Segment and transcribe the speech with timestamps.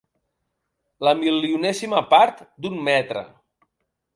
[1.07, 3.25] La milionèsima part d'un metre.